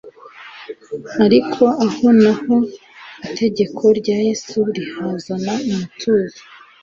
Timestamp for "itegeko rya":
3.27-4.17